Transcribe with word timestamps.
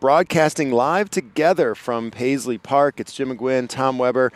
broadcasting 0.00 0.72
live 0.72 1.10
together 1.10 1.74
from 1.74 2.10
Paisley 2.10 2.58
Park. 2.58 2.98
It's 2.98 3.12
Jim 3.12 3.36
McGuinn, 3.36 3.68
Tom 3.68 3.98
Weber, 3.98 4.32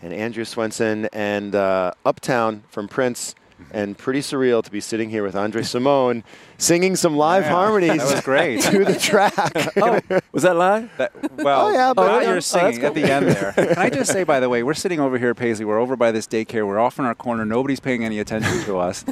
and 0.00 0.12
Andrew 0.12 0.44
Swenson, 0.44 1.08
and 1.12 1.54
uh, 1.54 1.92
Uptown 2.04 2.62
from 2.70 2.86
Prince 2.88 3.34
and 3.72 3.98
pretty 3.98 4.20
surreal 4.20 4.62
to 4.62 4.70
be 4.70 4.80
sitting 4.80 5.10
here 5.10 5.24
with 5.24 5.34
Andre 5.34 5.62
Cymone 5.62 6.22
singing 6.58 6.94
some 6.94 7.16
live 7.16 7.42
Yeah, 7.42 7.50
harmonies. 7.50 7.98
that 7.98 8.14
was 8.14 8.20
great. 8.24 8.60
to 8.62 8.84
the 8.84 8.94
track. 8.94 9.34
oh, 9.76 10.00
was 10.30 10.44
that 10.44 10.54
live? 10.54 10.88
That, 10.96 11.12
well, 11.36 11.66
Oh, 11.66 11.72
yeah, 11.72 11.92
but- 11.92 12.08
oh, 12.08 12.20
you're 12.20 12.34
that's 12.34 12.46
singing 12.46 12.76
cool. 12.78 12.86
at 12.86 12.94
the 12.94 13.02
end 13.12 13.26
there. 13.26 13.52
Can 13.56 13.76
I 13.76 13.90
just 13.90 14.12
say, 14.12 14.22
by 14.22 14.38
the 14.38 14.48
way, 14.48 14.62
we're 14.62 14.74
sitting 14.74 15.00
over 15.00 15.18
here 15.18 15.30
at 15.30 15.36
Paisley. 15.36 15.64
We're 15.64 15.80
over 15.80 15.96
by 15.96 16.12
this 16.12 16.28
daycare. 16.28 16.64
We're 16.68 16.78
off 16.78 17.00
in 17.00 17.04
our 17.04 17.16
corner. 17.16 17.44
Nobody's 17.44 17.80
paying 17.80 18.04
any 18.04 18.20
attention 18.20 18.62
to 18.62 18.78
us. 18.78 19.04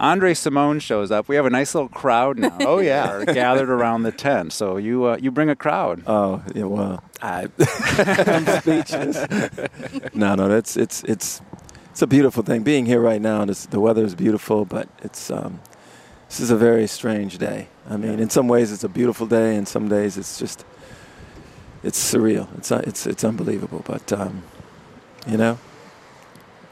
Andre 0.00 0.32
Cymone 0.32 0.80
shows 0.80 1.10
up. 1.10 1.28
We 1.28 1.36
have 1.36 1.44
a 1.44 1.50
nice 1.50 1.74
little 1.74 1.90
crowd 1.90 2.38
now. 2.38 2.56
Oh, 2.60 2.78
yeah. 2.78 3.24
Gathered 3.26 3.68
around 3.68 4.02
the 4.04 4.12
tent. 4.12 4.52
So 4.54 4.78
you 4.78 5.04
uh, 5.04 5.18
you 5.20 5.30
bring 5.30 5.50
a 5.50 5.56
crowd. 5.56 6.02
Oh, 6.06 6.42
yeah, 6.54 6.64
well, 6.64 7.04
I, 7.20 7.48
I'm 7.58 8.46
speechless. 8.60 9.26
no, 10.14 10.34
no, 10.34 10.48
that's 10.48 10.76
it's 10.78 11.04
it's 11.04 11.42
it's 11.90 12.00
a 12.00 12.06
beautiful 12.06 12.42
thing. 12.42 12.62
Being 12.62 12.86
here 12.86 13.00
right 13.00 13.20
now, 13.20 13.42
and 13.42 13.50
it's, 13.50 13.66
the 13.66 13.78
weather 13.80 14.02
is 14.04 14.14
beautiful, 14.14 14.64
but 14.64 14.88
it's 15.02 15.30
um, 15.30 15.60
this 16.28 16.40
is 16.40 16.50
a 16.50 16.56
very 16.56 16.86
strange 16.86 17.36
day. 17.38 17.68
I 17.88 17.96
mean, 17.98 18.18
in 18.20 18.30
some 18.30 18.48
ways, 18.48 18.72
it's 18.72 18.84
a 18.84 18.88
beautiful 18.88 19.26
day, 19.26 19.56
and 19.56 19.68
some 19.68 19.88
days 19.88 20.16
it's 20.16 20.38
just 20.38 20.64
it's 21.82 21.98
surreal. 22.14 22.48
It's 22.56 22.72
uh, 22.72 22.82
it's 22.86 23.06
it's 23.06 23.24
unbelievable, 23.24 23.82
but 23.84 24.10
um, 24.12 24.44
you 25.26 25.36
know, 25.36 25.58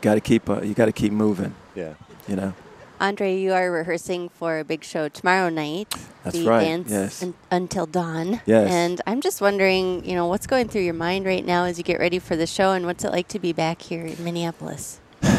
got 0.01 0.15
to 0.15 0.21
keep 0.23 0.49
uh, 0.49 0.63
you 0.63 0.73
got 0.75 0.87
to 0.87 0.93
keep 0.93 1.13
moving. 1.13 1.55
yeah. 1.75 1.95
You 2.27 2.37
know, 2.37 2.53
Andre, 3.01 3.37
you 3.37 3.53
are 3.53 3.71
rehearsing 3.71 4.29
for 4.29 4.59
a 4.59 4.65
big 4.65 4.83
show 4.83 5.09
tomorrow 5.09 5.49
night. 5.49 5.95
That's 6.25 6.37
the 6.37 6.47
right, 6.47 6.65
Dance 6.65 6.91
yes. 6.91 7.23
un- 7.23 7.35
until 7.51 7.87
dawn. 7.87 8.41
Yes. 8.45 8.71
And 8.71 9.01
I'm 9.07 9.21
just 9.21 9.41
wondering, 9.41 10.05
you 10.05 10.17
know, 10.17 10.27
what's 10.27 10.49
going 10.49 10.69
through 10.69 10.83
your 10.83 10.95
mind 10.95 11.25
right 11.25 11.45
now 11.45 11.65
as 11.65 11.79
you 11.79 11.85
get 11.85 12.01
ready 12.01 12.19
for 12.19 12.35
the 12.35 12.47
show, 12.47 12.73
and 12.73 12.87
what's 12.87 13.05
it 13.05 13.13
like 13.13 13.29
to 13.29 13.39
be 13.39 13.53
back 13.53 13.83
here 13.83 14.05
in 14.05 14.23
Minneapolis? 14.23 15.01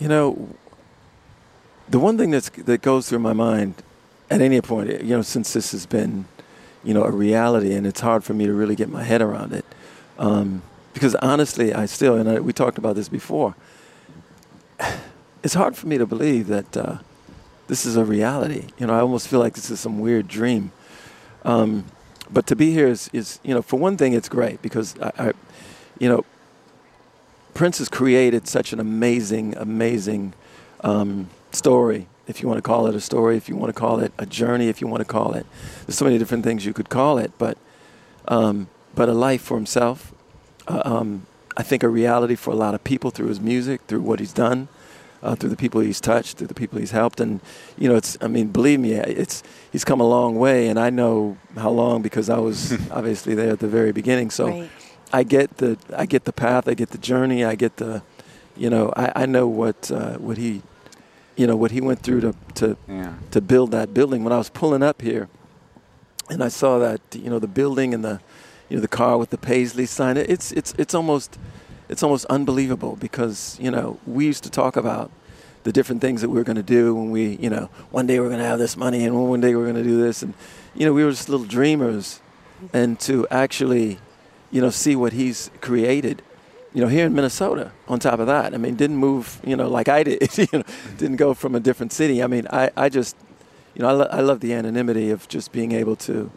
You 0.00 0.08
know, 0.08 0.48
the 1.88 2.00
one 2.00 2.18
thing 2.18 2.32
that's 2.32 2.50
that 2.50 2.82
goes 2.82 3.08
through 3.08 3.20
my 3.20 3.32
mind 3.32 3.76
at 4.28 4.40
any 4.42 4.60
point, 4.60 4.90
you 4.90 5.16
know, 5.16 5.22
since 5.22 5.52
this 5.52 5.70
has 5.70 5.86
been, 5.86 6.24
you 6.82 6.92
know, 6.92 7.04
a 7.04 7.12
reality, 7.12 7.72
and 7.74 7.86
it's 7.86 8.00
hard 8.00 8.24
for 8.24 8.34
me 8.34 8.44
to 8.44 8.52
really 8.52 8.74
get 8.74 8.88
my 8.88 9.04
head 9.04 9.22
around 9.22 9.52
it, 9.52 9.64
um, 10.18 10.62
because 10.92 11.14
honestly, 11.14 11.72
I 11.72 11.86
still, 11.86 12.16
and 12.16 12.28
I, 12.28 12.40
we 12.40 12.52
talked 12.52 12.76
about 12.76 12.96
this 12.96 13.08
before. 13.08 13.54
It's 15.44 15.52
hard 15.52 15.76
for 15.76 15.86
me 15.86 15.98
to 15.98 16.06
believe 16.06 16.46
that 16.46 16.74
uh, 16.74 16.96
this 17.68 17.84
is 17.84 17.96
a 17.96 18.04
reality. 18.04 18.68
You 18.78 18.86
know, 18.86 18.94
I 18.94 19.00
almost 19.00 19.28
feel 19.28 19.40
like 19.40 19.52
this 19.52 19.70
is 19.70 19.78
some 19.78 20.00
weird 20.00 20.26
dream. 20.26 20.72
Um, 21.44 21.84
but 22.30 22.46
to 22.46 22.56
be 22.56 22.72
here 22.72 22.88
is, 22.88 23.10
is, 23.12 23.40
you 23.42 23.54
know, 23.54 23.60
for 23.60 23.78
one 23.78 23.98
thing, 23.98 24.14
it's 24.14 24.30
great 24.30 24.62
because 24.62 24.98
I, 25.00 25.12
I 25.18 25.32
you 25.98 26.08
know, 26.08 26.24
Prince 27.52 27.76
has 27.76 27.90
created 27.90 28.48
such 28.48 28.72
an 28.72 28.80
amazing, 28.80 29.54
amazing 29.58 30.32
um, 30.80 31.28
story. 31.52 32.08
If 32.26 32.40
you 32.40 32.48
want 32.48 32.56
to 32.56 32.62
call 32.62 32.86
it 32.86 32.94
a 32.94 33.00
story, 33.00 33.36
if 33.36 33.46
you 33.46 33.54
want 33.54 33.68
to 33.68 33.78
call 33.78 34.00
it 34.00 34.14
a 34.16 34.24
journey, 34.24 34.70
if 34.70 34.80
you 34.80 34.86
want 34.86 35.02
to 35.02 35.04
call 35.04 35.34
it, 35.34 35.44
there's 35.86 35.98
so 35.98 36.06
many 36.06 36.16
different 36.16 36.42
things 36.42 36.64
you 36.64 36.72
could 36.72 36.88
call 36.88 37.18
it. 37.18 37.32
But, 37.36 37.58
um, 38.28 38.68
but 38.94 39.10
a 39.10 39.12
life 39.12 39.42
for 39.42 39.58
himself. 39.58 40.14
Uh, 40.66 40.80
um, 40.86 41.26
I 41.54 41.62
think 41.62 41.82
a 41.82 41.88
reality 41.88 42.34
for 42.34 42.50
a 42.50 42.56
lot 42.56 42.74
of 42.74 42.82
people 42.82 43.10
through 43.10 43.28
his 43.28 43.40
music, 43.40 43.82
through 43.88 44.00
what 44.00 44.20
he's 44.20 44.32
done, 44.32 44.68
uh, 45.24 45.34
through 45.34 45.50
the 45.50 45.56
people 45.56 45.80
he's 45.80 46.00
touched, 46.00 46.36
through 46.36 46.46
the 46.48 46.54
people 46.62 46.78
he's 46.78 46.92
helped, 46.92 47.18
and 47.20 47.40
you 47.78 47.88
know, 47.88 47.96
it's. 47.96 48.16
I 48.20 48.28
mean, 48.28 48.48
believe 48.48 48.78
me, 48.80 48.92
it's. 48.92 49.42
He's 49.72 49.84
come 49.84 50.00
a 50.00 50.08
long 50.08 50.36
way, 50.36 50.68
and 50.68 50.78
I 50.78 50.90
know 50.90 51.36
how 51.56 51.70
long 51.70 52.02
because 52.02 52.28
I 52.30 52.38
was 52.38 52.72
obviously 52.90 53.34
there 53.34 53.52
at 53.52 53.58
the 53.60 53.68
very 53.68 53.92
beginning. 53.92 54.30
So. 54.30 54.46
right. 54.48 54.70
I 55.12 55.22
get 55.22 55.58
the 55.58 55.76
I 55.96 56.06
get 56.06 56.24
the 56.24 56.32
path, 56.32 56.66
I 56.68 56.74
get 56.74 56.90
the 56.90 56.98
journey, 56.98 57.44
I 57.44 57.54
get 57.54 57.76
the, 57.76 58.02
you 58.56 58.68
know, 58.68 58.92
I, 58.96 59.22
I 59.22 59.26
know 59.26 59.46
what 59.46 59.88
uh, 59.92 60.14
what 60.18 60.38
he, 60.38 60.62
you 61.36 61.46
know, 61.46 61.54
what 61.54 61.70
he 61.70 61.80
went 61.80 62.00
through 62.00 62.20
to 62.22 62.34
to 62.54 62.76
Yeah. 62.88 63.12
to 63.30 63.40
build 63.40 63.70
that 63.70 63.94
building. 63.94 64.24
When 64.24 64.32
I 64.32 64.38
was 64.38 64.50
pulling 64.50 64.82
up 64.82 65.02
here, 65.02 65.28
and 66.30 66.42
I 66.42 66.48
saw 66.50 66.78
that 66.80 67.00
you 67.12 67.30
know 67.30 67.38
the 67.38 67.46
building 67.60 67.94
and 67.94 68.02
the, 68.04 68.18
you 68.68 68.76
know, 68.76 68.80
the 68.80 68.88
car 68.88 69.16
with 69.18 69.30
the 69.30 69.38
Paisley 69.38 69.86
sign. 69.86 70.16
It's 70.16 70.50
it's 70.50 70.74
it's 70.78 70.94
almost, 70.94 71.38
it's 71.88 72.02
almost 72.02 72.24
unbelievable 72.26 72.96
because 72.96 73.58
you 73.60 73.70
know 73.70 73.98
we 74.06 74.26
used 74.26 74.44
to 74.44 74.50
talk 74.50 74.76
about 74.76 75.10
the 75.64 75.72
different 75.72 76.00
things 76.00 76.20
that 76.20 76.28
we 76.28 76.36
were 76.36 76.44
going 76.44 76.56
to 76.56 76.62
do 76.62 76.94
when 76.94 77.10
we 77.10 77.36
you 77.36 77.50
know 77.50 77.68
one 77.90 78.06
day 78.06 78.20
we're 78.20 78.28
going 78.28 78.40
to 78.40 78.46
have 78.46 78.58
this 78.58 78.76
money 78.76 79.04
and 79.04 79.14
one 79.28 79.40
day 79.40 79.54
we're 79.54 79.70
going 79.70 79.82
to 79.82 79.82
do 79.82 80.00
this 80.00 80.22
and 80.22 80.34
you 80.74 80.86
know 80.86 80.92
we 80.92 81.04
were 81.04 81.10
just 81.10 81.28
little 81.28 81.46
dreamers, 81.46 82.20
and 82.72 82.98
to 83.00 83.26
actually 83.28 83.98
you 84.54 84.60
know, 84.60 84.70
see 84.70 84.94
what 84.94 85.12
he's 85.12 85.50
created. 85.60 86.22
You 86.72 86.80
know, 86.80 86.86
here 86.86 87.06
in 87.06 87.14
Minnesota. 87.14 87.72
On 87.88 87.98
top 87.98 88.20
of 88.20 88.28
that, 88.28 88.54
I 88.54 88.56
mean, 88.56 88.76
didn't 88.76 88.96
move. 88.96 89.40
You 89.44 89.56
know, 89.56 89.68
like 89.68 89.88
I 89.88 90.04
did. 90.04 90.38
You 90.38 90.46
know, 90.52 90.64
didn't 90.96 91.16
go 91.16 91.34
from 91.34 91.56
a 91.56 91.60
different 91.60 91.92
city. 91.92 92.22
I 92.22 92.28
mean, 92.28 92.46
I, 92.50 92.70
I 92.76 92.88
just, 92.88 93.16
you 93.74 93.82
know, 93.82 93.88
I, 93.88 93.92
lo- 93.92 94.08
I 94.10 94.20
love 94.20 94.38
the 94.38 94.52
anonymity 94.54 95.10
of 95.10 95.26
just 95.26 95.50
being 95.50 95.72
able 95.72 95.96
to. 95.96 96.30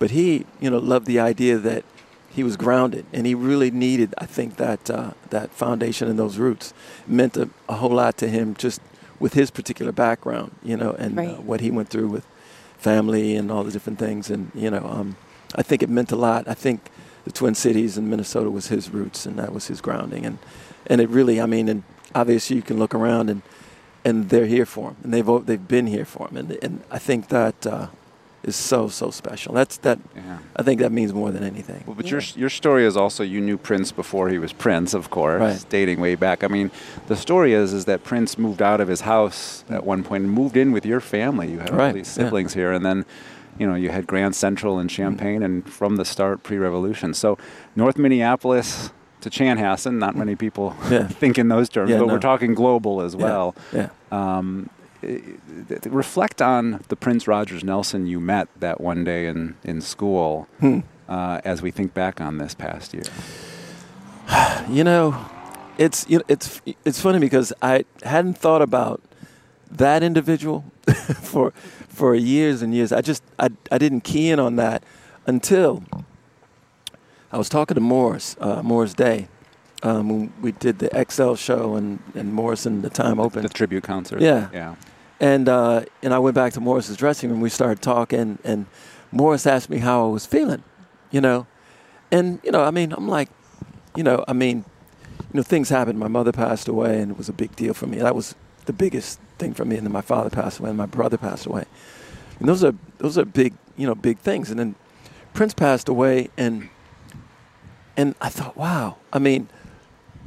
But 0.00 0.10
he, 0.10 0.46
you 0.60 0.68
know, 0.68 0.78
loved 0.78 1.06
the 1.06 1.20
idea 1.20 1.58
that 1.58 1.84
he 2.30 2.44
was 2.44 2.56
grounded, 2.56 3.04
and 3.12 3.26
he 3.26 3.34
really 3.34 3.70
needed, 3.70 4.14
I 4.16 4.26
think, 4.26 4.56
that 4.56 4.88
uh, 4.88 5.12
that 5.30 5.50
foundation 5.50 6.08
and 6.08 6.18
those 6.18 6.38
roots 6.38 6.72
It 7.06 7.12
meant 7.12 7.36
a, 7.36 7.50
a 7.68 7.74
whole 7.74 7.90
lot 7.90 8.16
to 8.18 8.28
him, 8.28 8.54
just 8.54 8.80
with 9.18 9.34
his 9.34 9.50
particular 9.50 9.92
background. 9.92 10.52
You 10.62 10.76
know, 10.76 10.92
and 10.92 11.18
uh, 11.18 11.34
what 11.36 11.60
he 11.60 11.70
went 11.70 11.88
through 11.88 12.08
with 12.08 12.24
family 12.78 13.36
and 13.36 13.50
all 13.50 13.64
the 13.64 13.72
different 13.72 13.98
things, 13.98 14.30
and 14.30 14.50
you 14.54 14.70
know, 14.70 14.86
um, 14.86 15.16
I 15.56 15.62
think 15.62 15.82
it 15.82 15.90
meant 15.90 16.12
a 16.12 16.16
lot. 16.16 16.46
I 16.48 16.54
think 16.54 16.90
the 17.24 17.32
Twin 17.32 17.54
Cities 17.54 17.98
in 17.98 18.08
Minnesota 18.08 18.48
was 18.50 18.68
his 18.68 18.90
roots, 18.90 19.26
and 19.26 19.36
that 19.38 19.52
was 19.52 19.66
his 19.66 19.80
grounding, 19.80 20.24
and 20.24 20.38
and 20.86 21.00
it 21.00 21.08
really, 21.08 21.40
I 21.40 21.46
mean, 21.46 21.68
and 21.68 21.82
obviously 22.14 22.56
you 22.56 22.62
can 22.62 22.78
look 22.78 22.94
around 22.94 23.28
and 23.28 23.42
and 24.04 24.30
they're 24.30 24.46
here 24.46 24.66
for 24.66 24.90
him, 24.90 24.96
and 25.02 25.12
they've 25.12 25.46
they've 25.46 25.68
been 25.68 25.88
here 25.88 26.04
for 26.04 26.28
him, 26.28 26.36
and 26.36 26.58
and 26.62 26.82
I 26.90 26.98
think 26.98 27.28
that 27.28 27.66
uh, 27.66 27.88
is 28.42 28.56
so 28.56 28.88
so 28.88 29.10
special. 29.10 29.52
That's 29.54 29.76
that. 29.78 29.98
Yeah. 30.16 30.38
I 30.56 30.62
think 30.62 30.80
that 30.80 30.92
means 30.92 31.12
more 31.12 31.30
than 31.30 31.44
anything. 31.44 31.82
Well, 31.86 31.94
but 31.96 32.10
your 32.10 32.20
your 32.36 32.48
story 32.50 32.84
is 32.86 32.96
also 32.96 33.22
you 33.22 33.40
knew 33.40 33.58
Prince 33.58 33.92
before 33.92 34.28
he 34.30 34.38
was 34.38 34.52
Prince, 34.52 34.94
of 34.94 35.10
course, 35.10 35.40
Right. 35.40 35.64
dating 35.68 36.00
way 36.00 36.14
back. 36.16 36.42
I 36.42 36.48
mean, 36.48 36.70
the 37.06 37.16
story 37.16 37.52
is 37.52 37.72
is 37.72 37.84
that 37.84 38.02
Prince 38.04 38.38
moved 38.38 38.62
out 38.62 38.80
of 38.80 38.88
his 38.88 39.02
house 39.02 39.64
at 39.68 39.84
one 39.84 40.02
point 40.02 40.24
and 40.24 40.32
moved 40.32 40.56
in 40.56 40.72
with 40.72 40.86
your 40.86 41.00
family. 41.00 41.50
You 41.52 41.58
had 41.60 41.70
all 41.70 41.92
these 41.92 42.08
yeah. 42.16 42.24
siblings 42.24 42.54
here, 42.54 42.72
and 42.72 42.84
then. 42.84 43.04
You 43.58 43.66
know, 43.66 43.74
you 43.74 43.90
had 43.90 44.06
Grand 44.06 44.34
Central 44.34 44.78
and 44.78 44.90
Champagne, 44.90 45.42
and 45.42 45.68
from 45.68 45.96
the 45.96 46.04
start, 46.04 46.42
pre-revolution. 46.42 47.12
So, 47.12 47.36
North 47.76 47.98
Minneapolis 47.98 48.90
to 49.20 49.28
Chanhassen. 49.28 49.98
Not 49.98 50.16
many 50.16 50.34
people 50.34 50.74
Yeah. 50.88 51.06
think 51.20 51.36
in 51.36 51.48
those 51.48 51.68
terms, 51.68 51.90
Yeah, 51.90 51.98
but 51.98 52.06
no. 52.06 52.12
we're 52.14 52.20
talking 52.20 52.54
global 52.54 53.02
as 53.02 53.14
well. 53.14 53.54
Yeah. 53.72 53.88
Um, 54.10 54.70
i- 54.70 54.72
i- 54.72 54.79
reflect 55.02 56.42
on 56.42 56.80
the 56.88 56.96
Prince 56.96 57.26
Rogers 57.26 57.64
Nelson 57.64 58.06
you 58.06 58.20
met 58.20 58.48
that 58.58 58.80
one 58.80 59.04
day 59.04 59.26
in, 59.26 59.56
in 59.64 59.80
school 59.80 60.46
Hmm. 60.60 60.80
uh, 61.08 61.40
as 61.44 61.62
we 61.62 61.70
think 61.70 61.94
back 61.94 62.20
on 62.20 62.38
this 62.38 62.54
past 62.54 62.94
year. 62.94 63.04
You 64.68 64.84
know, 64.84 65.16
it's 65.78 66.06
you 66.08 66.18
know, 66.18 66.24
it's 66.28 66.60
it's 66.84 67.00
funny 67.00 67.18
because 67.18 67.52
I 67.62 67.84
hadn't 68.04 68.38
thought 68.38 68.62
about 68.62 69.00
that 69.70 70.02
individual 70.02 70.64
for 71.22 71.52
for 71.88 72.14
years 72.14 72.62
and 72.62 72.72
years. 72.74 72.92
I 72.92 73.00
just 73.00 73.22
I 73.38 73.48
I 73.72 73.78
didn't 73.78 74.02
key 74.02 74.30
in 74.30 74.38
on 74.38 74.56
that 74.56 74.84
until 75.26 75.82
I 77.32 77.38
was 77.38 77.48
talking 77.48 77.74
to 77.74 77.80
Morris 77.80 78.36
uh, 78.40 78.62
Morris 78.62 78.94
Day 78.94 79.26
um, 79.82 80.08
when 80.08 80.32
we 80.40 80.52
did 80.52 80.78
the 80.78 80.88
Xcel 80.90 81.36
show 81.36 81.74
and 81.74 81.98
and 82.14 82.32
Morris 82.32 82.66
and 82.66 82.82
the 82.82 82.90
time 82.90 83.18
opened. 83.18 83.44
The 83.44 83.48
tribute 83.48 83.82
concert. 83.82 84.20
Yeah. 84.20 84.48
Yeah. 84.52 84.74
And 85.20 85.48
uh, 85.48 85.84
and 86.02 86.14
I 86.14 86.18
went 86.18 86.34
back 86.34 86.54
to 86.54 86.60
Morris's 86.60 86.96
dressing 86.96 87.30
room. 87.30 87.40
We 87.40 87.50
started 87.50 87.82
talking, 87.82 88.38
and 88.42 88.66
Morris 89.12 89.46
asked 89.46 89.68
me 89.68 89.78
how 89.78 90.06
I 90.06 90.10
was 90.10 90.24
feeling, 90.24 90.62
you 91.10 91.20
know, 91.20 91.46
and 92.10 92.40
you 92.42 92.50
know, 92.50 92.62
I 92.62 92.70
mean, 92.70 92.92
I'm 92.92 93.06
like, 93.06 93.28
you 93.94 94.02
know, 94.02 94.24
I 94.26 94.32
mean, 94.32 94.64
you 95.18 95.34
know, 95.34 95.42
things 95.42 95.68
happened. 95.68 95.98
My 95.98 96.08
mother 96.08 96.32
passed 96.32 96.68
away, 96.68 97.00
and 97.00 97.10
it 97.10 97.18
was 97.18 97.28
a 97.28 97.34
big 97.34 97.54
deal 97.54 97.74
for 97.74 97.86
me. 97.86 97.98
That 97.98 98.14
was 98.14 98.34
the 98.64 98.72
biggest 98.72 99.20
thing 99.38 99.52
for 99.52 99.64
me. 99.64 99.76
And 99.76 99.86
then 99.86 99.92
my 99.92 100.00
father 100.00 100.30
passed 100.30 100.58
away, 100.58 100.70
and 100.70 100.78
my 100.78 100.86
brother 100.86 101.18
passed 101.18 101.46
away. 101.46 101.64
And 102.38 102.48
those 102.48 102.64
are 102.64 102.74
those 102.98 103.18
are 103.18 103.24
big, 103.24 103.54
you 103.76 103.86
know, 103.86 103.94
big 103.94 104.18
things. 104.18 104.50
And 104.50 104.58
then 104.58 104.74
Prince 105.34 105.54
passed 105.54 105.88
away, 105.88 106.30
and 106.36 106.70
and 107.96 108.14
I 108.20 108.28
thought, 108.28 108.56
wow. 108.56 108.96
I 109.12 109.18
mean, 109.18 109.48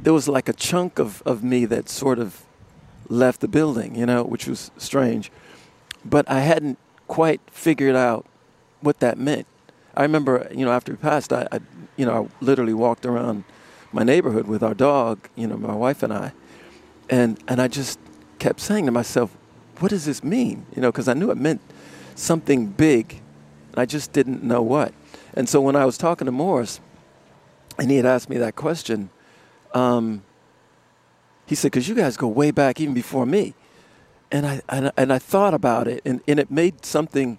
there 0.00 0.12
was 0.12 0.28
like 0.28 0.48
a 0.48 0.52
chunk 0.52 0.98
of, 0.98 1.22
of 1.22 1.42
me 1.42 1.64
that 1.64 1.88
sort 1.88 2.18
of 2.18 2.42
left 3.08 3.40
the 3.40 3.48
building, 3.48 3.94
you 3.94 4.06
know, 4.06 4.22
which 4.24 4.46
was 4.46 4.70
strange. 4.76 5.30
But 6.04 6.28
I 6.30 6.40
hadn't 6.40 6.78
quite 7.08 7.40
figured 7.50 7.96
out 7.96 8.26
what 8.80 9.00
that 9.00 9.18
meant. 9.18 9.46
I 9.96 10.02
remember, 10.02 10.48
you 10.52 10.64
know, 10.64 10.72
after 10.72 10.92
he 10.92 10.96
passed, 10.96 11.32
I, 11.32 11.46
I 11.52 11.60
you 11.96 12.04
know, 12.04 12.28
I 12.28 12.44
literally 12.44 12.74
walked 12.74 13.06
around 13.06 13.44
my 13.92 14.02
neighborhood 14.02 14.46
with 14.46 14.62
our 14.62 14.74
dog, 14.74 15.28
you 15.36 15.46
know, 15.46 15.56
my 15.56 15.74
wife 15.74 16.02
and 16.02 16.12
I, 16.12 16.32
and 17.08 17.38
and 17.46 17.60
I 17.60 17.68
just 17.68 17.98
kept 18.38 18.60
saying 18.60 18.86
to 18.86 18.92
myself, 18.92 19.36
"What 19.78 19.90
does 19.90 20.04
this 20.04 20.24
mean?" 20.24 20.66
You 20.74 20.82
know, 20.82 20.90
because 20.90 21.08
I 21.08 21.14
knew 21.14 21.30
it 21.30 21.36
meant 21.36 21.60
something 22.16 22.66
big, 22.66 23.22
and 23.70 23.80
I 23.80 23.86
just 23.86 24.12
didn't 24.12 24.42
know 24.42 24.62
what. 24.62 24.92
And 25.34 25.48
so 25.48 25.60
when 25.60 25.76
I 25.76 25.84
was 25.84 25.96
talking 25.96 26.26
to 26.26 26.32
Morris, 26.32 26.80
and 27.78 27.90
he 27.90 27.96
had 27.96 28.06
asked 28.06 28.28
me 28.28 28.38
that 28.38 28.56
question, 28.56 29.10
um, 29.74 30.22
he 31.46 31.54
said, 31.54 31.72
"Because 31.72 31.88
you 31.88 31.94
guys 31.94 32.16
go 32.16 32.28
way 32.28 32.50
back, 32.50 32.80
even 32.80 32.94
before 32.94 33.26
me." 33.26 33.54
And 34.30 34.46
I 34.46 34.62
and, 34.68 34.86
I- 34.88 34.92
and 34.96 35.12
I 35.12 35.18
thought 35.18 35.54
about 35.54 35.86
it, 35.86 36.02
and, 36.04 36.20
and 36.26 36.40
it 36.40 36.50
made 36.50 36.84
something, 36.84 37.38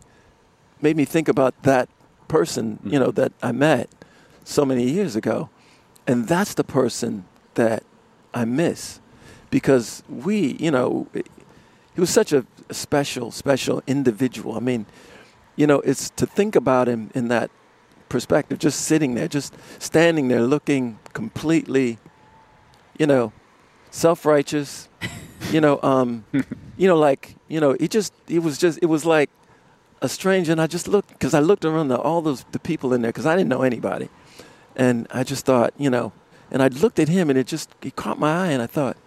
made 0.81 0.95
me 0.95 1.05
think 1.05 1.27
about 1.27 1.53
that 1.63 1.89
person, 2.27 2.79
mm. 2.83 2.93
you 2.93 2.99
know, 2.99 3.11
that 3.11 3.33
I 3.41 3.51
met 3.51 3.89
so 4.43 4.65
many 4.65 4.89
years 4.89 5.15
ago, 5.15 5.49
and 6.07 6.27
that's 6.27 6.53
the 6.53 6.63
person 6.63 7.25
that 7.55 7.83
I 8.33 8.45
miss, 8.45 8.99
because 9.49 10.03
we, 10.09 10.55
you 10.59 10.71
know, 10.71 11.07
he 11.13 11.99
was 12.01 12.09
such 12.09 12.33
a 12.33 12.45
special, 12.71 13.31
special 13.31 13.81
individual. 13.87 14.55
I 14.55 14.59
mean, 14.59 14.85
you 15.55 15.65
know, 15.65 15.79
it's 15.79 16.09
to 16.11 16.25
think 16.25 16.55
about 16.55 16.87
him 16.87 17.09
in 17.15 17.29
that 17.29 17.49
perspective, 18.09 18.59
just 18.59 18.81
sitting 18.81 19.15
there, 19.15 19.27
just 19.27 19.53
standing 19.79 20.27
there, 20.27 20.41
looking 20.41 20.99
completely, 21.13 21.97
you 22.99 23.07
know, 23.07 23.31
self-righteous. 23.95 24.89
you 25.51 25.61
know, 25.61 25.79
um, 25.81 26.25
you 26.77 26.87
know, 26.87 26.97
like 26.97 27.35
you 27.47 27.59
know, 27.59 27.71
it 27.71 27.91
just, 27.91 28.13
he 28.27 28.39
was 28.39 28.57
just, 28.57 28.79
it 28.81 28.87
was 28.87 29.05
like 29.05 29.29
a 30.01 30.09
stranger, 30.09 30.51
and 30.51 30.61
I 30.61 30.67
just 30.67 30.87
looked 30.87 31.09
because 31.09 31.33
I 31.33 31.39
looked 31.39 31.65
around 31.65 31.87
the, 31.87 31.97
all 31.97 32.21
those 32.21 32.43
the 32.51 32.59
people 32.59 32.93
in 32.93 33.01
there 33.01 33.11
because 33.11 33.25
I 33.25 33.35
didn't 33.35 33.49
know 33.49 33.61
anybody, 33.61 34.09
and 34.75 35.07
I 35.11 35.23
just 35.23 35.45
thought, 35.45 35.73
you 35.77 35.89
know, 35.89 36.11
and 36.51 36.61
I 36.61 36.67
looked 36.67 36.99
at 36.99 37.07
him, 37.09 37.29
and 37.29 37.39
it 37.39 37.47
just 37.47 37.69
it 37.81 37.95
caught 37.95 38.19
my 38.19 38.47
eye, 38.47 38.51
and 38.51 38.61
I 38.61 38.67
thought, 38.67 38.97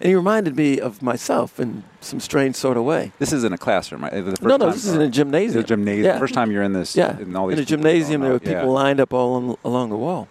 and 0.00 0.08
he 0.08 0.14
reminded 0.14 0.56
me 0.56 0.78
of 0.78 1.02
myself 1.02 1.58
in 1.58 1.84
some 2.00 2.20
strange 2.20 2.54
sort 2.56 2.76
of 2.76 2.84
way. 2.84 3.12
This 3.18 3.32
is 3.32 3.44
in 3.44 3.52
a 3.52 3.58
classroom, 3.58 4.02
right? 4.02 4.12
The 4.12 4.30
first 4.30 4.42
No, 4.42 4.56
no, 4.56 4.70
this 4.70 4.84
is 4.84 4.94
in 4.94 5.00
a 5.02 5.08
gymnasium. 5.08 5.60
It's 5.60 5.64
a 5.70 5.74
gymnasium. 5.74 6.04
Yeah. 6.06 6.18
First 6.18 6.34
time 6.34 6.50
you're 6.50 6.62
in 6.62 6.72
this. 6.72 6.96
Yeah, 6.96 7.18
In, 7.18 7.34
all 7.36 7.46
these 7.48 7.58
in 7.58 7.62
a 7.62 7.66
gymnasium, 7.66 8.20
there 8.20 8.32
were 8.32 8.38
people 8.40 8.52
Yeah. 8.54 8.82
lined 8.82 9.00
up 9.00 9.12
all 9.12 9.34
on, 9.34 9.56
along 9.64 9.90
the 9.90 9.96
wall. 9.96 10.28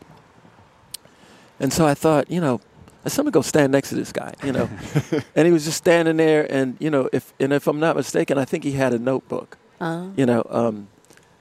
And 1.59 1.71
so 1.71 1.85
I 1.85 1.93
thought, 1.93 2.29
you 2.29 2.41
know, 2.41 2.59
I 3.05 3.09
said, 3.09 3.19
I'm 3.21 3.25
gonna 3.25 3.31
go 3.31 3.41
stand 3.41 3.71
next 3.71 3.89
to 3.89 3.95
this 3.95 4.11
guy, 4.11 4.33
you 4.43 4.51
know. 4.51 4.69
and 5.35 5.45
he 5.47 5.51
was 5.51 5.65
just 5.65 5.77
standing 5.77 6.17
there, 6.17 6.51
and 6.51 6.77
you 6.79 6.89
know, 6.89 7.09
if 7.11 7.33
and 7.39 7.51
if 7.51 7.67
I'm 7.67 7.79
not 7.79 7.95
mistaken, 7.95 8.37
I 8.37 8.45
think 8.45 8.63
he 8.63 8.73
had 8.73 8.93
a 8.93 8.99
notebook, 8.99 9.57
Uh, 9.79 10.07
you 10.15 10.25
know, 10.25 10.45
um, 10.49 10.87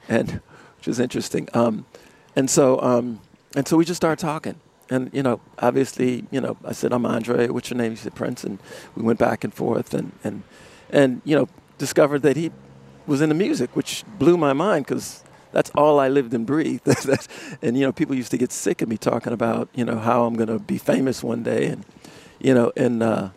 and 0.09 0.41
which 0.77 0.87
was 0.87 0.99
interesting. 0.99 1.47
Um, 1.53 1.85
and 2.35 2.49
so, 2.49 2.81
um, 2.81 3.21
and 3.55 3.67
so 3.67 3.77
we 3.77 3.85
just 3.85 3.97
started 3.97 4.19
talking, 4.19 4.55
and 4.89 5.11
you 5.13 5.21
know, 5.21 5.39
obviously, 5.59 6.25
you 6.31 6.41
know, 6.41 6.57
I 6.65 6.71
said, 6.71 6.91
I'm 6.93 7.05
Andre. 7.05 7.47
What's 7.49 7.69
your 7.69 7.77
name? 7.77 7.91
He 7.91 7.97
said 7.97 8.15
Prince, 8.15 8.43
and 8.43 8.57
we 8.95 9.03
went 9.03 9.19
back 9.19 9.43
and 9.43 9.53
forth, 9.53 9.93
and 9.93 10.13
and 10.23 10.41
and 10.89 11.21
you 11.25 11.35
know, 11.35 11.47
discovered 11.77 12.23
that 12.23 12.37
he 12.37 12.51
was 13.05 13.21
into 13.21 13.35
music, 13.35 13.75
which 13.75 14.03
blew 14.17 14.35
my 14.37 14.53
mind 14.53 14.85
because 14.85 15.23
that's 15.51 15.69
all 15.75 15.99
I 15.99 16.07
lived 16.07 16.33
and 16.33 16.45
breathed. 16.45 16.87
And 17.61 17.77
you 17.77 17.85
know, 17.85 17.91
people 17.91 18.15
used 18.15 18.31
to 18.31 18.37
get 18.37 18.51
sick 18.51 18.81
of 18.81 18.89
me 18.89 18.97
talking 18.97 19.33
about 19.33 19.69
you 19.75 19.85
know 19.85 19.97
how 19.97 20.25
I'm 20.25 20.35
going 20.35 20.49
to 20.49 20.59
be 20.59 20.77
famous 20.77 21.23
one 21.23 21.43
day, 21.43 21.67
and 21.67 21.85
you 22.39 22.53
know, 22.53 22.71
and 22.75 23.03
uh, 23.03 23.29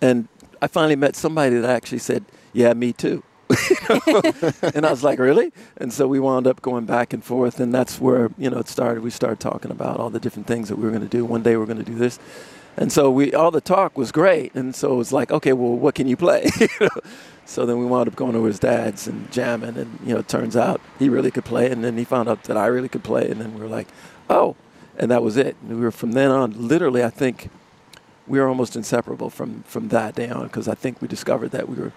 and 0.00 0.28
I 0.60 0.66
finally 0.66 0.96
met 0.96 1.16
somebody 1.16 1.56
that 1.56 1.70
actually 1.70 1.98
said, 1.98 2.24
"Yeah, 2.52 2.74
me 2.74 2.92
too." 2.92 3.22
and 4.74 4.86
I 4.86 4.90
was 4.90 5.02
like, 5.02 5.18
"Really?" 5.18 5.52
And 5.76 5.92
so 5.92 6.06
we 6.06 6.20
wound 6.20 6.46
up 6.46 6.62
going 6.62 6.84
back 6.86 7.12
and 7.12 7.24
forth, 7.24 7.60
and 7.60 7.72
that's 7.72 8.00
where 8.00 8.30
you 8.38 8.50
know 8.50 8.58
it 8.58 8.68
started. 8.68 9.02
We 9.02 9.10
started 9.10 9.40
talking 9.40 9.70
about 9.70 9.98
all 9.98 10.10
the 10.10 10.20
different 10.20 10.46
things 10.46 10.68
that 10.68 10.76
we 10.76 10.84
were 10.84 10.90
going 10.90 11.02
to 11.02 11.08
do. 11.08 11.24
One 11.24 11.42
day 11.42 11.56
we 11.56 11.62
are 11.62 11.66
going 11.66 11.78
to 11.78 11.84
do 11.84 11.94
this, 11.94 12.18
and 12.76 12.92
so 12.92 13.10
we 13.10 13.32
all 13.32 13.50
the 13.50 13.60
talk 13.60 13.96
was 13.96 14.12
great, 14.12 14.54
and 14.54 14.74
so 14.74 14.92
it 14.92 14.96
was 14.96 15.12
like, 15.12 15.30
okay, 15.30 15.52
well, 15.52 15.72
what 15.72 15.94
can 15.94 16.06
you 16.06 16.16
play? 16.16 16.50
So 17.46 17.66
then 17.66 17.78
we 17.78 17.84
wound 17.84 18.08
up 18.08 18.16
going 18.16 18.34
over 18.34 18.46
his 18.46 18.58
dad's 18.58 19.06
and 19.06 19.30
jamming, 19.30 19.76
and 19.76 19.98
you 20.04 20.14
know, 20.14 20.20
it 20.20 20.28
turns 20.28 20.56
out 20.56 20.80
he 20.98 21.08
really 21.08 21.30
could 21.30 21.44
play, 21.44 21.70
and 21.70 21.84
then 21.84 21.98
he 21.98 22.04
found 22.04 22.28
out 22.28 22.44
that 22.44 22.56
I 22.56 22.66
really 22.66 22.88
could 22.88 23.04
play, 23.04 23.28
and 23.28 23.40
then 23.40 23.54
we 23.54 23.60
were 23.60 23.68
like, 23.68 23.88
oh, 24.30 24.56
and 24.96 25.10
that 25.10 25.22
was 25.22 25.36
it. 25.36 25.56
And 25.62 25.76
we 25.76 25.82
were 25.82 25.90
from 25.90 26.12
then 26.12 26.30
on, 26.30 26.68
literally, 26.68 27.04
I 27.04 27.10
think 27.10 27.50
we 28.26 28.38
were 28.40 28.48
almost 28.48 28.76
inseparable 28.76 29.28
from 29.28 29.62
from 29.64 29.88
that 29.88 30.14
day 30.14 30.30
on, 30.30 30.44
because 30.44 30.68
I 30.68 30.74
think 30.74 31.02
we 31.02 31.08
discovered 31.08 31.50
that 31.50 31.68
we 31.68 31.76
were 31.76 31.92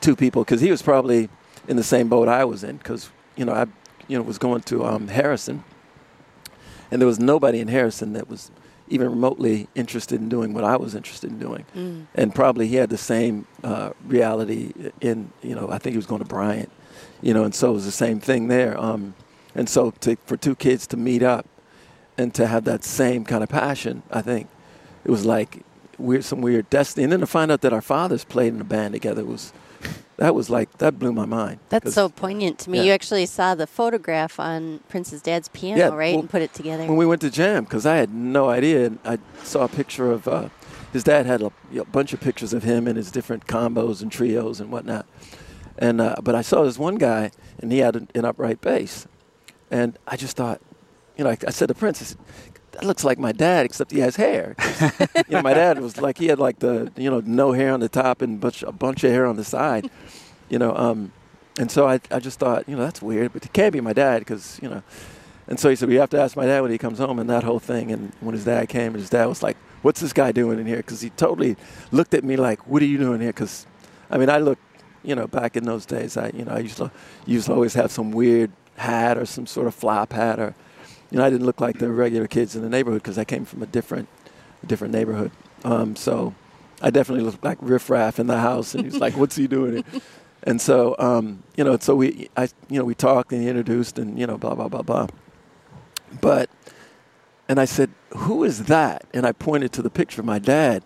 two 0.00 0.14
people, 0.14 0.44
because 0.44 0.60
he 0.60 0.70
was 0.70 0.82
probably 0.82 1.28
in 1.66 1.76
the 1.76 1.82
same 1.82 2.08
boat 2.08 2.28
I 2.28 2.44
was 2.44 2.62
in, 2.62 2.76
because 2.76 3.10
you 3.36 3.44
know 3.44 3.52
I 3.52 3.66
you 4.06 4.16
know 4.16 4.22
was 4.22 4.38
going 4.38 4.62
to 4.62 4.84
um, 4.84 5.08
Harrison, 5.08 5.64
and 6.92 7.00
there 7.00 7.08
was 7.08 7.18
nobody 7.18 7.58
in 7.58 7.66
Harrison 7.66 8.12
that 8.12 8.28
was 8.28 8.52
even 8.88 9.08
remotely 9.08 9.68
interested 9.74 10.20
in 10.20 10.28
doing 10.28 10.52
what 10.52 10.64
I 10.64 10.76
was 10.76 10.94
interested 10.94 11.30
in 11.30 11.38
doing. 11.38 11.64
mm. 11.74 12.06
And 12.14 12.34
probably 12.34 12.68
he 12.68 12.76
had 12.76 12.90
the 12.90 12.98
same 12.98 13.46
uh, 13.62 13.90
reality 14.06 14.72
in, 15.00 15.30
you 15.42 15.54
know, 15.54 15.70
I 15.70 15.78
think 15.78 15.92
he 15.92 15.96
was 15.96 16.06
going 16.06 16.22
to 16.22 16.28
Bryant, 16.28 16.70
you 17.22 17.32
know, 17.32 17.44
and 17.44 17.54
so 17.54 17.70
it 17.70 17.74
was 17.74 17.86
the 17.86 17.92
same 17.92 18.20
thing 18.20 18.48
there. 18.48 18.78
Um, 18.78 19.14
and 19.54 19.68
so 19.68 19.92
to, 20.00 20.16
for 20.26 20.36
two 20.36 20.54
kids 20.54 20.86
to 20.88 20.96
meet 20.96 21.22
up 21.22 21.46
and 22.18 22.34
to 22.34 22.46
have 22.46 22.64
that 22.64 22.84
same 22.84 23.24
kind 23.24 23.42
of 23.42 23.48
passion, 23.48 24.02
I 24.10 24.20
think 24.20 24.48
it 25.04 25.10
was 25.10 25.24
like 25.24 25.64
weird, 25.98 26.24
some 26.24 26.40
weird 26.40 26.68
destiny. 26.70 27.04
And 27.04 27.12
then 27.12 27.20
to 27.20 27.26
find 27.26 27.50
out 27.50 27.62
that 27.62 27.72
our 27.72 27.82
fathers 27.82 28.24
played 28.24 28.52
in 28.52 28.60
a 28.60 28.64
band 28.64 28.92
together 28.92 29.24
was, 29.24 29.52
that 30.16 30.34
was 30.34 30.48
like, 30.50 30.78
that 30.78 30.98
blew 30.98 31.12
my 31.12 31.24
mind. 31.26 31.58
That's 31.70 31.94
so 31.94 32.08
poignant 32.08 32.58
to 32.60 32.70
me. 32.70 32.78
yeah. 32.78 32.84
You 32.84 32.92
actually 32.92 33.26
saw 33.26 33.54
the 33.54 33.66
photograph 33.66 34.38
on 34.38 34.80
Prince's 34.88 35.20
dad's 35.22 35.48
piano, 35.48 35.78
Yeah, 35.78 35.88
right, 35.88 36.12
well, 36.12 36.20
and 36.20 36.30
put 36.30 36.42
it 36.42 36.54
together. 36.54 36.86
when 36.86 36.96
we 36.96 37.06
went 37.06 37.20
to 37.22 37.30
jam 37.30 37.64
because 37.64 37.84
I 37.86 37.96
had 37.96 38.14
no 38.14 38.48
idea. 38.48 38.86
And 38.86 38.98
I 39.04 39.18
saw 39.42 39.64
a 39.64 39.68
picture 39.68 40.10
of 40.12 40.28
uh, 40.28 40.48
his 40.92 41.02
dad 41.04 41.26
had 41.26 41.42
a, 41.42 41.50
you 41.70 41.78
know, 41.78 41.84
bunch 41.86 42.12
of 42.12 42.20
pictures 42.20 42.52
of 42.52 42.62
him 42.62 42.86
and 42.86 42.96
his 42.96 43.10
different 43.10 43.46
combos 43.46 44.02
and 44.02 44.12
trios 44.12 44.60
and 44.60 44.70
whatnot. 44.70 45.06
And 45.76 46.00
uh, 46.00 46.16
but 46.22 46.34
I 46.36 46.42
saw 46.42 46.62
this 46.62 46.78
one 46.78 46.94
guy 46.94 47.32
and 47.58 47.72
he 47.72 47.78
had 47.78 47.96
an, 47.96 48.08
an 48.14 48.24
upright 48.24 48.60
bass, 48.60 49.08
and 49.72 49.98
I 50.06 50.16
just 50.16 50.36
thought, 50.36 50.60
you 51.16 51.24
know, 51.24 51.30
I, 51.30 51.38
I 51.48 51.50
said 51.50 51.66
to 51.66 51.74
Prince, 51.74 52.00
I 52.00 52.04
said, 52.04 52.18
that 52.74 52.84
looks 52.84 53.04
like 53.04 53.18
my 53.18 53.32
dad 53.32 53.64
except 53.64 53.90
he 53.90 54.00
has 54.00 54.16
hair. 54.16 54.54
you 55.16 55.22
know, 55.30 55.42
my 55.42 55.54
dad 55.54 55.80
was 55.80 56.00
like 56.00 56.18
he 56.18 56.26
had 56.26 56.38
like 56.38 56.58
the 56.58 56.92
you 56.96 57.10
know 57.10 57.20
no 57.24 57.52
hair 57.52 57.72
on 57.72 57.80
the 57.80 57.88
top 57.88 58.22
and 58.22 58.40
bunch, 58.40 58.62
a 58.62 58.72
bunch 58.72 59.04
of 59.04 59.10
hair 59.10 59.26
on 59.26 59.36
the 59.36 59.44
side, 59.44 59.90
you 60.48 60.58
know. 60.58 60.76
Um, 60.76 61.12
and 61.58 61.70
so 61.70 61.86
I 61.86 62.00
I 62.10 62.18
just 62.18 62.38
thought 62.38 62.68
you 62.68 62.76
know 62.76 62.82
that's 62.82 63.00
weird, 63.00 63.32
but 63.32 63.44
it 63.44 63.52
can't 63.52 63.72
be 63.72 63.80
my 63.80 63.92
dad 63.92 64.20
because 64.20 64.58
you 64.62 64.68
know. 64.68 64.82
And 65.46 65.60
so 65.60 65.68
he 65.68 65.76
said, 65.76 65.90
we 65.90 65.96
have 65.96 66.08
to 66.10 66.18
ask 66.18 66.36
my 66.36 66.46
dad 66.46 66.62
when 66.62 66.70
he 66.70 66.78
comes 66.78 66.98
home 66.98 67.18
and 67.18 67.28
that 67.28 67.44
whole 67.44 67.58
thing. 67.58 67.92
And 67.92 68.12
when 68.20 68.34
his 68.34 68.46
dad 68.46 68.70
came, 68.70 68.94
his 68.94 69.10
dad 69.10 69.26
was 69.26 69.42
like, 69.42 69.58
what's 69.82 70.00
this 70.00 70.14
guy 70.14 70.32
doing 70.32 70.58
in 70.58 70.64
here? 70.64 70.78
Because 70.78 71.02
he 71.02 71.10
totally 71.10 71.58
looked 71.92 72.14
at 72.14 72.24
me 72.24 72.36
like, 72.36 72.66
what 72.66 72.80
are 72.80 72.86
you 72.86 72.96
doing 72.96 73.20
here? 73.20 73.28
Because, 73.28 73.66
I 74.10 74.16
mean, 74.16 74.30
I 74.30 74.38
look, 74.38 74.58
you 75.02 75.14
know, 75.14 75.26
back 75.26 75.54
in 75.54 75.64
those 75.64 75.84
days, 75.84 76.16
I, 76.16 76.30
you 76.30 76.46
know, 76.46 76.52
I 76.52 76.60
used 76.60 76.78
to, 76.78 76.90
used 77.26 77.46
to 77.46 77.52
always 77.52 77.74
have 77.74 77.92
some 77.92 78.10
weird 78.10 78.52
hat 78.76 79.18
or 79.18 79.26
some 79.26 79.46
sort 79.46 79.66
of 79.66 79.74
flop 79.74 80.14
hat 80.14 80.40
or, 80.40 80.54
you 81.14 81.18
know, 81.18 81.26
I 81.26 81.30
didn't 81.30 81.46
look 81.46 81.60
like 81.60 81.78
the 81.78 81.92
regular 81.92 82.26
kids 82.26 82.56
in 82.56 82.62
the 82.62 82.68
neighborhood 82.68 83.00
because 83.00 83.18
I 83.18 83.24
came 83.24 83.44
from 83.44 83.62
a 83.62 83.66
different, 83.66 84.08
a 84.64 84.66
different 84.66 84.92
neighborhood. 84.92 85.30
Um, 85.62 85.94
so 85.94 86.34
I 86.82 86.90
definitely 86.90 87.24
looked 87.24 87.44
like 87.44 87.56
riffraff 87.60 88.18
in 88.18 88.26
the 88.26 88.40
house. 88.40 88.74
And 88.74 88.82
he 88.82 88.90
was 88.90 88.98
like, 88.98 89.16
what's 89.16 89.36
he 89.36 89.46
doing 89.46 89.74
here? 89.74 90.00
And 90.46 90.60
so, 90.60 90.94
um, 90.98 91.42
you 91.56 91.64
know, 91.64 91.78
so 91.80 91.94
we, 91.94 92.28
I, 92.36 92.48
you 92.68 92.78
know, 92.78 92.84
we 92.84 92.94
talked 92.94 93.32
and 93.32 93.40
he 93.40 93.48
introduced 93.48 93.98
and, 93.98 94.18
you 94.18 94.26
know, 94.26 94.36
blah, 94.36 94.54
blah, 94.54 94.68
blah, 94.68 94.82
blah. 94.82 95.06
But, 96.20 96.50
and 97.48 97.58
I 97.58 97.64
said, 97.64 97.90
who 98.14 98.44
is 98.44 98.64
that? 98.64 99.06
And 99.14 99.24
I 99.24 99.32
pointed 99.32 99.72
to 99.72 99.82
the 99.82 99.88
picture 99.88 100.20
of 100.20 100.26
my 100.26 100.38
dad. 100.38 100.82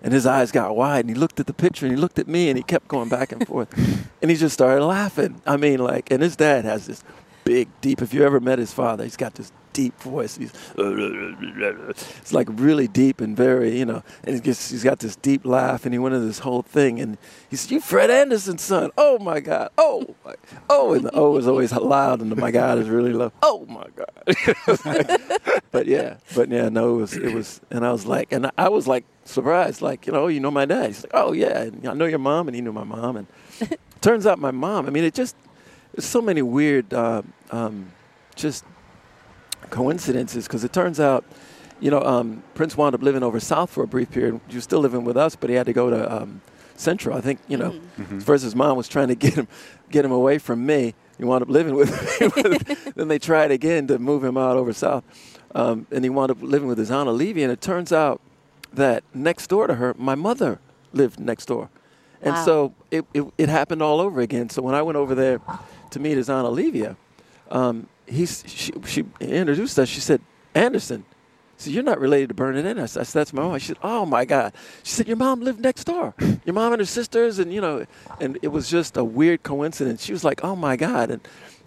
And 0.00 0.12
his 0.12 0.26
eyes 0.26 0.52
got 0.52 0.76
wide 0.76 1.06
and 1.06 1.08
he 1.08 1.16
looked 1.16 1.40
at 1.40 1.48
the 1.48 1.52
picture 1.52 1.86
and 1.86 1.92
he 1.92 2.00
looked 2.00 2.20
at 2.20 2.28
me 2.28 2.50
and 2.50 2.56
he 2.56 2.62
kept 2.62 2.86
going 2.86 3.08
back 3.08 3.32
and 3.32 3.44
forth. 3.44 3.72
and 4.22 4.30
he 4.30 4.36
just 4.36 4.54
started 4.54 4.84
laughing. 4.84 5.42
I 5.44 5.56
mean, 5.56 5.80
like, 5.80 6.12
and 6.12 6.22
his 6.22 6.36
dad 6.36 6.64
has 6.64 6.86
this 6.86 7.02
big, 7.44 7.68
deep, 7.80 8.02
if 8.02 8.14
you 8.14 8.24
ever 8.24 8.40
met 8.40 8.58
his 8.58 8.72
father, 8.72 9.04
he's 9.04 9.16
got 9.16 9.34
this 9.34 9.52
deep 9.72 9.98
voice. 10.00 10.36
He's, 10.36 10.52
it's 10.76 12.32
like 12.32 12.48
really 12.50 12.88
deep 12.88 13.20
and 13.20 13.36
very, 13.36 13.78
you 13.78 13.84
know, 13.84 14.02
and 14.24 14.34
he 14.34 14.40
gets, 14.40 14.70
he's 14.70 14.84
got 14.84 14.98
this 14.98 15.16
deep 15.16 15.44
laugh 15.44 15.84
and 15.84 15.94
he 15.94 15.98
went 15.98 16.14
into 16.14 16.26
this 16.26 16.40
whole 16.40 16.62
thing 16.62 17.00
and 17.00 17.18
he 17.48 17.56
said, 17.56 17.70
you 17.70 17.80
Fred 17.80 18.10
Anderson's 18.10 18.62
son. 18.62 18.90
Oh 18.96 19.18
my 19.18 19.40
God. 19.40 19.70
Oh, 19.78 20.14
my, 20.24 20.34
oh, 20.68 20.94
and 20.94 21.04
the 21.04 21.14
O 21.14 21.36
is 21.36 21.46
always 21.46 21.72
loud 21.72 22.20
and 22.20 22.30
the 22.30 22.36
my 22.36 22.50
God 22.50 22.78
is 22.78 22.88
really 22.88 23.12
low. 23.12 23.32
Oh 23.42 23.66
my 23.66 23.86
God. 23.94 24.08
but 25.70 25.86
yeah, 25.86 26.16
but 26.34 26.48
yeah, 26.48 26.68
no, 26.68 26.94
it 26.94 27.00
was, 27.00 27.16
it 27.16 27.34
was, 27.34 27.60
and 27.70 27.86
I 27.86 27.92
was 27.92 28.06
like, 28.06 28.32
and 28.32 28.50
I 28.58 28.68
was 28.68 28.86
like 28.86 29.04
surprised, 29.24 29.82
like, 29.82 30.06
you 30.06 30.12
know, 30.12 30.24
oh, 30.24 30.28
you 30.28 30.40
know 30.40 30.50
my 30.50 30.64
dad. 30.64 30.86
He's 30.86 31.04
like, 31.04 31.12
oh 31.14 31.32
yeah, 31.32 31.62
and 31.62 31.86
I 31.86 31.94
know 31.94 32.06
your 32.06 32.18
mom 32.18 32.48
and 32.48 32.54
he 32.54 32.60
knew 32.60 32.72
my 32.72 32.84
mom. 32.84 33.16
And 33.16 33.26
turns 34.00 34.26
out 34.26 34.38
my 34.38 34.50
mom, 34.50 34.86
I 34.86 34.90
mean, 34.90 35.04
it 35.04 35.14
just, 35.14 35.36
there's 35.94 36.04
so 36.06 36.20
many 36.22 36.42
weird, 36.42 36.92
uh, 36.94 37.22
um, 37.50 37.90
just 38.36 38.64
coincidences 39.70 40.46
because 40.46 40.64
it 40.64 40.72
turns 40.72 41.00
out, 41.00 41.24
you 41.80 41.90
know, 41.90 42.00
um, 42.02 42.42
Prince 42.54 42.76
wound 42.76 42.94
up 42.94 43.02
living 43.02 43.22
over 43.22 43.40
south 43.40 43.70
for 43.70 43.82
a 43.84 43.86
brief 43.88 44.10
period. 44.10 44.40
He 44.48 44.54
was 44.56 44.64
still 44.64 44.80
living 44.80 45.04
with 45.04 45.16
us, 45.16 45.36
but 45.36 45.50
he 45.50 45.56
had 45.56 45.66
to 45.66 45.72
go 45.72 45.90
to 45.90 46.22
um, 46.22 46.40
Central. 46.76 47.16
I 47.16 47.20
think, 47.20 47.40
you 47.48 47.56
know, 47.56 47.74
Mhm. 47.98 48.22
first 48.22 48.44
his 48.44 48.54
mom 48.56 48.76
was 48.76 48.88
trying 48.88 49.08
to 49.08 49.14
get 49.14 49.34
him, 49.34 49.48
get 49.90 50.04
him 50.04 50.12
away 50.12 50.38
from 50.38 50.64
me. 50.64 50.94
He 51.18 51.24
wound 51.24 51.42
up 51.42 51.50
living 51.50 51.74
with 51.74 51.90
me. 51.90 52.58
then 52.96 53.08
they 53.08 53.18
tried 53.18 53.50
again 53.50 53.86
to 53.88 53.98
move 53.98 54.24
him 54.24 54.38
out 54.38 54.56
over 54.56 54.72
south, 54.72 55.04
um, 55.54 55.86
and 55.90 56.02
he 56.04 56.08
wound 56.10 56.30
up 56.30 56.38
living 56.40 56.66
with 56.68 56.78
his 56.78 56.90
aunt 56.90 57.08
Olivia. 57.08 57.44
And 57.44 57.52
it 57.52 57.60
turns 57.60 57.92
out 57.92 58.20
that 58.72 59.02
next 59.12 59.48
door 59.48 59.66
to 59.66 59.74
her, 59.74 59.94
my 59.98 60.14
mother 60.14 60.58
lived 60.94 61.20
next 61.20 61.46
door. 61.46 61.68
And 62.22 62.34
Wow. 62.36 62.44
so 62.44 62.74
it, 62.90 63.04
it, 63.12 63.24
it 63.36 63.48
happened 63.50 63.82
all 63.82 64.00
over 64.00 64.20
again. 64.22 64.48
So 64.48 64.62
when 64.62 64.74
I 64.74 64.80
went 64.82 64.96
over 64.96 65.14
there 65.14 65.40
to 65.90 66.00
meet 66.00 66.16
his 66.16 66.30
aunt 66.30 66.46
Olivia, 66.46 66.96
um, 67.50 67.88
he's 68.06 68.44
she, 68.46 68.72
she 68.86 69.04
introduced 69.20 69.78
us. 69.78 69.88
She 69.88 70.00
said, 70.00 70.20
Anderson. 70.54 71.04
So 71.56 71.68
you're 71.68 71.82
not 71.82 72.00
related 72.00 72.28
to 72.30 72.34
Bernadette? 72.34 72.78
I 72.78 72.86
said, 72.86 73.04
that's 73.04 73.34
my 73.34 73.42
mom. 73.42 73.58
She 73.58 73.66
said, 73.66 73.76
oh 73.82 74.06
my 74.06 74.24
God. 74.24 74.54
She 74.82 74.94
said, 74.94 75.06
your 75.06 75.18
mom 75.18 75.42
lived 75.42 75.60
next 75.60 75.84
door. 75.84 76.14
Your 76.46 76.54
mom 76.54 76.72
and 76.72 76.80
her 76.80 76.86
sisters, 76.86 77.38
and 77.38 77.52
you 77.52 77.60
know, 77.60 77.84
and 78.18 78.38
it 78.40 78.48
was 78.48 78.70
just 78.70 78.96
a 78.96 79.04
weird 79.04 79.42
coincidence. 79.42 80.02
She 80.02 80.12
was 80.12 80.24
like, 80.24 80.42
oh 80.42 80.56
my 80.56 80.76
God, 80.76 81.10
and 81.10 81.20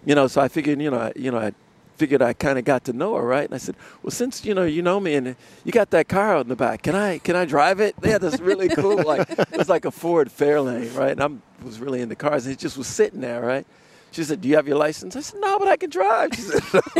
you 0.04 0.16
know, 0.16 0.26
so 0.26 0.40
I 0.40 0.48
figured, 0.48 0.80
you 0.82 0.90
know, 0.90 0.98
I, 0.98 1.12
you 1.14 1.30
know, 1.30 1.38
I 1.38 1.52
figured 1.96 2.22
I 2.22 2.32
kind 2.32 2.58
of 2.58 2.64
got 2.64 2.82
to 2.86 2.92
know 2.92 3.14
her, 3.14 3.24
right? 3.24 3.44
And 3.44 3.54
I 3.54 3.58
said, 3.58 3.76
well, 4.02 4.10
since 4.10 4.44
you 4.44 4.52
know 4.52 4.64
you 4.64 4.82
know 4.82 4.98
me 4.98 5.14
and 5.14 5.36
you 5.64 5.70
got 5.70 5.90
that 5.90 6.08
car 6.08 6.36
out 6.36 6.44
in 6.44 6.48
the 6.48 6.56
back, 6.56 6.82
can 6.82 6.96
I 6.96 7.18
can 7.18 7.36
I 7.36 7.44
drive 7.44 7.78
it? 7.78 7.94
They 8.00 8.10
had 8.10 8.20
this 8.20 8.40
really 8.40 8.68
cool, 8.68 9.00
like 9.02 9.30
it 9.30 9.56
was 9.56 9.68
like 9.68 9.84
a 9.84 9.92
Ford 9.92 10.28
Fairlane, 10.28 10.96
right? 10.96 11.12
And 11.12 11.22
I 11.22 11.64
was 11.64 11.78
really 11.78 12.00
into 12.00 12.16
cars, 12.16 12.46
and 12.46 12.52
it 12.52 12.58
just 12.58 12.76
was 12.76 12.88
sitting 12.88 13.20
there, 13.20 13.40
right? 13.40 13.66
She 14.14 14.22
said, 14.22 14.40
"Do 14.40 14.48
you 14.48 14.54
have 14.54 14.68
your 14.68 14.76
license?" 14.76 15.16
I 15.16 15.20
said, 15.20 15.40
"No, 15.40 15.58
but 15.58 15.66
I 15.66 15.76
can 15.76 15.90
drive." 15.90 16.30
She 16.34 16.42
said, 16.42 16.62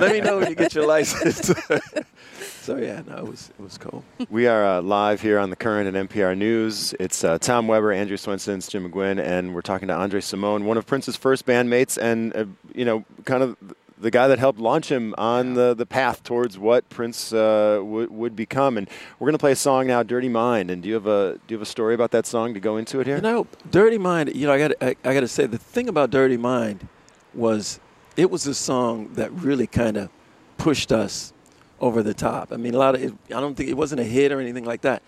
"Let 0.00 0.12
me 0.12 0.20
know 0.20 0.38
when 0.38 0.48
you 0.48 0.56
get 0.56 0.74
your 0.74 0.84
license." 0.84 1.46
so 2.60 2.76
yeah, 2.76 3.02
no, 3.06 3.18
it 3.18 3.26
was 3.28 3.50
it 3.56 3.62
was 3.62 3.78
cool. 3.78 4.02
We 4.28 4.48
are 4.48 4.64
uh, 4.66 4.82
live 4.82 5.20
here 5.20 5.38
on 5.38 5.50
the 5.50 5.56
current 5.56 5.94
and 5.94 6.08
NPR 6.08 6.36
News. 6.36 6.92
It's 6.98 7.22
uh, 7.22 7.38
Tom 7.38 7.68
Weber, 7.68 7.92
Andrew 7.92 8.16
Swenson, 8.16 8.60
Jim 8.60 8.90
McGuinn, 8.90 9.20
and 9.20 9.54
we're 9.54 9.60
talking 9.60 9.86
to 9.88 9.94
Andre 9.94 10.20
Cymone, 10.20 10.64
one 10.64 10.76
of 10.76 10.86
Prince's 10.86 11.14
first 11.14 11.46
bandmates, 11.46 11.96
and 11.96 12.34
uh, 12.34 12.46
you 12.74 12.84
know, 12.84 13.04
kind 13.24 13.44
of 13.44 13.56
the 14.00 14.10
guy 14.10 14.28
that 14.28 14.38
helped 14.38 14.58
launch 14.58 14.90
him 14.90 15.14
on 15.18 15.54
the, 15.54 15.74
the 15.74 15.84
path 15.84 16.22
towards 16.22 16.58
what 16.58 16.88
Prince 16.88 17.32
uh, 17.32 17.76
w- 17.76 18.08
would 18.10 18.34
become. 18.34 18.78
And 18.78 18.88
we're 19.18 19.26
going 19.26 19.34
to 19.34 19.38
play 19.38 19.52
a 19.52 19.56
song 19.56 19.86
now, 19.86 20.02
"Dirty 20.02 20.28
Mind." 20.28 20.70
And 20.70 20.82
do 20.82 20.88
you 20.88 20.94
have 20.94 21.06
a 21.06 21.34
do 21.46 21.54
you 21.54 21.56
have 21.56 21.62
a 21.62 21.70
story 21.70 21.94
about 21.94 22.10
that 22.12 22.26
song 22.26 22.54
to 22.54 22.60
go 22.60 22.76
into 22.76 23.00
it 23.00 23.06
here? 23.06 23.16
You 23.16 23.22
know, 23.22 23.46
"Dirty 23.70 23.98
Mind." 23.98 24.34
You 24.34 24.46
know, 24.46 24.52
I 24.52 24.58
got 24.58 24.72
I, 24.80 24.96
I 25.04 25.14
got 25.14 25.20
to 25.20 25.28
say 25.28 25.46
the 25.46 25.58
thing 25.58 25.88
about 25.88 26.10
"Dirty 26.10 26.36
Mind" 26.36 26.88
was 27.34 27.78
it 28.16 28.30
was 28.30 28.46
a 28.46 28.54
song 28.54 29.10
that 29.14 29.30
really 29.32 29.66
kind 29.66 29.96
of 29.96 30.10
pushed 30.56 30.92
us 30.92 31.32
over 31.80 32.02
the 32.02 32.14
top. 32.14 32.52
I 32.52 32.56
mean, 32.56 32.74
a 32.74 32.78
lot 32.78 32.94
of 32.94 33.02
it, 33.02 33.12
I 33.28 33.40
don't 33.40 33.54
think 33.54 33.68
it 33.68 33.76
wasn't 33.76 34.00
a 34.00 34.04
hit 34.04 34.32
or 34.32 34.40
anything 34.40 34.64
like 34.64 34.82
that, 34.82 35.02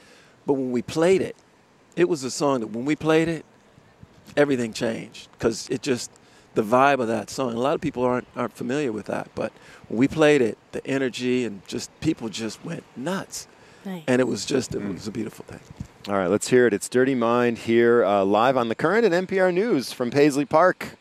but 0.47 0.55
when 0.55 0.73
we 0.73 0.83
played 0.83 1.21
it, 1.21 1.37
it 1.97 2.09
was 2.09 2.25
a 2.25 2.31
song 2.31 2.61
that 2.61 2.69
when 2.69 2.85
we 2.85 2.97
played 2.97 3.29
it, 3.29 3.45
everything 4.37 4.73
changed 4.73 5.29
because 5.33 5.69
it 5.69 5.83
just 5.83 6.11
the 6.55 6.63
vibe 6.63 7.01
of 7.01 7.09
that 7.09 7.31
song. 7.31 7.55
A 7.55 7.59
lot 7.59 7.75
of 7.75 7.81
people 7.81 8.03
aren't 8.05 8.27
aren't 8.37 8.55
familiar 8.55 8.93
with 8.93 9.07
that, 9.07 9.29
but 9.35 9.53
when 9.89 9.99
we 9.99 10.09
played 10.09 10.41
it, 10.43 10.59
the 10.73 10.87
energy 10.87 11.45
and 11.45 11.67
just 11.67 11.91
people 12.01 12.29
just 12.29 12.65
went 12.65 12.85
nuts, 12.97 13.49
Nice. 13.85 14.03
and 14.07 14.21
it 14.21 14.27
was 14.29 14.45
just 14.45 14.75
it 14.75 14.83
was 14.87 15.07
a 15.07 15.11
beautiful 15.11 15.45
thing. 15.47 15.61
All 16.09 16.15
right, 16.19 16.29
let's 16.29 16.49
hear 16.49 16.67
it. 16.67 16.73
It's 16.75 16.89
"Dirty 16.89 17.15
Mind" 17.15 17.59
here 17.59 18.05
uh, 18.05 18.25
live 18.25 18.57
on 18.57 18.69
the 18.69 18.75
current 18.75 19.05
and 19.07 19.27
NPR 19.29 19.53
News 19.55 19.93
from 19.93 20.11
Paisley 20.11 20.45
Park. 20.45 20.97